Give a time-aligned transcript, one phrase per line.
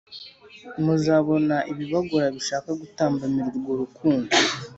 [0.83, 4.31] Muzabona ibibagora bishaka gutambamira urwo rukundo